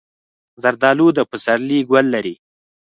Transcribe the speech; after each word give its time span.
زردالو 0.63 1.07
د 1.17 1.19
پسرلي 1.29 1.79
ګل 1.89 2.05
لري. 2.15 2.35